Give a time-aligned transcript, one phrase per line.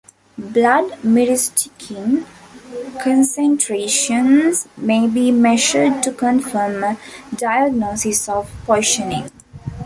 [0.35, 2.25] Blood myristicin
[3.03, 6.97] concentrations may be measured to confirm a
[7.35, 9.29] diagnosis of poisoning.